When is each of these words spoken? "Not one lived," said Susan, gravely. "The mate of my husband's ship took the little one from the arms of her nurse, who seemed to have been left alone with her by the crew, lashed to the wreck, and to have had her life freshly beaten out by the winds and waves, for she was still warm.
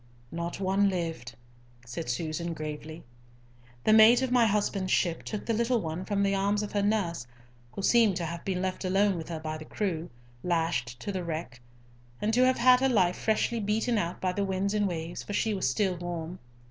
"Not 0.31 0.59
one 0.59 0.89
lived," 0.89 1.35
said 1.85 2.09
Susan, 2.09 2.53
gravely. 2.55 3.03
"The 3.83 3.93
mate 3.93 4.23
of 4.23 4.31
my 4.31 4.47
husband's 4.47 4.91
ship 4.91 5.21
took 5.21 5.45
the 5.45 5.53
little 5.53 5.79
one 5.79 6.05
from 6.05 6.23
the 6.23 6.33
arms 6.33 6.63
of 6.63 6.71
her 6.71 6.81
nurse, 6.81 7.27
who 7.73 7.83
seemed 7.83 8.15
to 8.15 8.25
have 8.25 8.43
been 8.43 8.63
left 8.63 8.83
alone 8.83 9.15
with 9.15 9.29
her 9.29 9.39
by 9.39 9.59
the 9.59 9.65
crew, 9.65 10.09
lashed 10.41 10.99
to 11.01 11.11
the 11.11 11.23
wreck, 11.23 11.61
and 12.19 12.33
to 12.33 12.43
have 12.47 12.57
had 12.57 12.79
her 12.79 12.89
life 12.89 13.15
freshly 13.15 13.59
beaten 13.59 13.99
out 13.99 14.19
by 14.19 14.31
the 14.33 14.43
winds 14.43 14.73
and 14.73 14.87
waves, 14.87 15.21
for 15.21 15.33
she 15.33 15.53
was 15.53 15.69
still 15.69 15.95
warm. 15.97 16.39